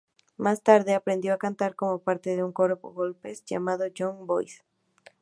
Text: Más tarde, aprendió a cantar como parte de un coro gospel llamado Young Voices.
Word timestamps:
Más 0.35 0.63
tarde, 0.63 0.95
aprendió 0.95 1.31
a 1.31 1.37
cantar 1.37 1.75
como 1.75 1.99
parte 1.99 2.35
de 2.35 2.43
un 2.43 2.51
coro 2.53 2.77
gospel 2.81 3.37
llamado 3.45 3.85
Young 3.85 4.25
Voices. 4.25 4.63